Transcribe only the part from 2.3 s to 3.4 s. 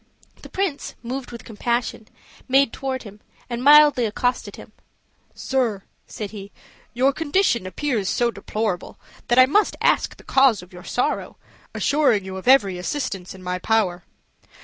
made toward him,